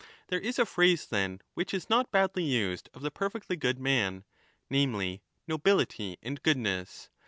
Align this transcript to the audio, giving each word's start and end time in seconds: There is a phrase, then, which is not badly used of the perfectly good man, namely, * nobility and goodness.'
There 0.29 0.39
is 0.39 0.57
a 0.57 0.65
phrase, 0.65 1.05
then, 1.05 1.41
which 1.53 1.75
is 1.75 1.87
not 1.87 2.09
badly 2.11 2.41
used 2.43 2.89
of 2.95 3.03
the 3.03 3.11
perfectly 3.11 3.55
good 3.55 3.77
man, 3.77 4.23
namely, 4.67 5.21
* 5.33 5.47
nobility 5.47 6.17
and 6.23 6.41
goodness.' 6.41 7.11